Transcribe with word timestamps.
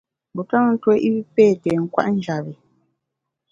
Wu 0.33 0.41
tâ 0.49 0.59
ntuo 0.71 0.93
i 1.09 1.11
pi 1.33 1.45
tê 1.61 1.71
nkwet 1.83 2.09
njap 2.15 2.39
bi. 2.45 2.53